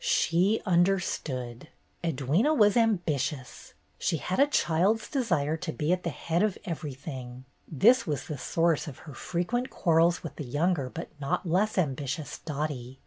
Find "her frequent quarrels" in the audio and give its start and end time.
9.05-10.23